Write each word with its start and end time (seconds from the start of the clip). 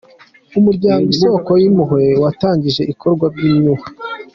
Umuryango 0.59 1.05
Isoko 1.13 1.51
y’impuhwe’ 1.61 2.07
watangije 2.23 2.81
ibikorwa 2.83 3.25
by’impuhwe 3.33 3.85